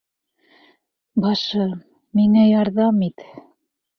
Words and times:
Башым, 1.25 1.75
миңә 2.21 2.45
ярҙам 2.47 3.01
ит! 3.11 3.27